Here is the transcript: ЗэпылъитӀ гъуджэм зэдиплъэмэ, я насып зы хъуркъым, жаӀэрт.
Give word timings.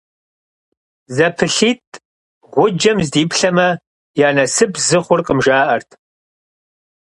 ЗэпылъитӀ 1.15 1.93
гъуджэм 2.53 2.97
зэдиплъэмэ, 3.05 3.67
я 4.25 4.29
насып 4.35 4.71
зы 4.85 4.97
хъуркъым, 5.05 5.39
жаӀэрт. 5.45 5.89